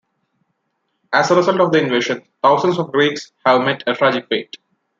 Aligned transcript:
As 1.13 1.29
a 1.29 1.35
result 1.35 1.61
of 1.61 1.71
the 1.71 1.77
invasion, 1.83 2.23
thousands 2.41 2.79
of 2.79 2.91
Greeks 2.91 3.31
have 3.45 3.61
met 3.61 3.83
a 3.85 3.93
tragic 3.93 4.25
fate. 4.29 4.55